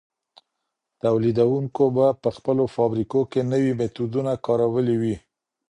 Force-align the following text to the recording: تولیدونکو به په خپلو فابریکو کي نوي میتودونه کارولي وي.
تولیدونکو 1.01 1.83
به 1.95 2.07
په 2.21 2.29
خپلو 2.37 2.63
فابریکو 2.75 3.19
کي 3.31 3.41
نوي 3.51 3.71
میتودونه 3.79 4.31
کارولي 4.45 4.95
وي. 5.01 5.15